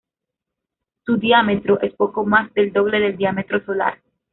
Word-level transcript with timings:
Su 1.05 1.17
diámetro 1.17 1.79
es 1.79 1.93
poco 1.93 2.25
más 2.25 2.51
del 2.55 2.73
doble 2.73 2.99
del 2.99 3.17
diámetro 3.17 3.63
solar. 3.63 4.01